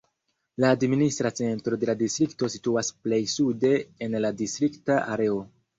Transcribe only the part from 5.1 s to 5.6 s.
areo.